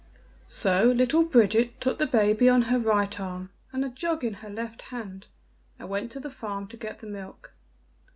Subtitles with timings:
[0.47, 4.49] So little Bridget took the baby on her right arm and a jug in her
[4.49, 5.27] left hand,
[5.77, 7.53] and went to the farm to get the milk.